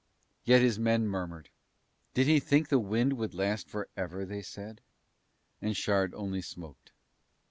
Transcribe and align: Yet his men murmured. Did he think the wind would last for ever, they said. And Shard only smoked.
Yet 0.45 0.63
his 0.63 0.79
men 0.79 1.07
murmured. 1.07 1.49
Did 2.15 2.25
he 2.25 2.39
think 2.39 2.69
the 2.69 2.79
wind 2.79 3.13
would 3.19 3.35
last 3.35 3.69
for 3.69 3.87
ever, 3.95 4.25
they 4.25 4.41
said. 4.41 4.81
And 5.61 5.77
Shard 5.77 6.15
only 6.15 6.41
smoked. 6.41 6.91